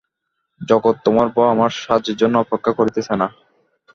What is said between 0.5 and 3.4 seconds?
জগৎ তোমার বা আমার সাহায্যের জন্য অপেক্ষা করিতেছে না।